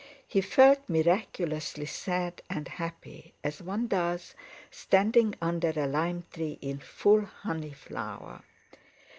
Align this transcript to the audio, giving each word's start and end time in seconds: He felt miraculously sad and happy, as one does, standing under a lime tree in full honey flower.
He 0.27 0.41
felt 0.41 0.79
miraculously 0.89 1.85
sad 1.85 2.41
and 2.49 2.67
happy, 2.67 3.35
as 3.43 3.61
one 3.61 3.85
does, 3.85 4.33
standing 4.71 5.35
under 5.39 5.71
a 5.75 5.85
lime 5.85 6.23
tree 6.33 6.57
in 6.59 6.79
full 6.79 7.23
honey 7.23 7.73
flower. 7.73 8.41